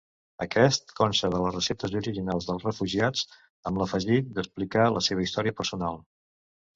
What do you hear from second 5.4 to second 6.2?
personal.